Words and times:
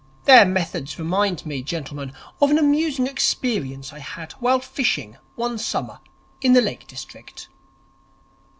Their 0.25 0.45
methods 0.45 0.97
remind 0.97 1.45
me, 1.45 1.61
gentlemen, 1.61 2.11
of 2.41 2.49
an 2.49 2.57
amusing 2.57 3.05
experience 3.05 3.93
I 3.93 3.99
had 3.99 4.31
while 4.39 4.57
fishing 4.59 5.17
one 5.35 5.59
summer 5.59 5.99
in 6.41 6.53
the 6.53 6.59
Lake 6.61 6.87
District.' 6.87 7.47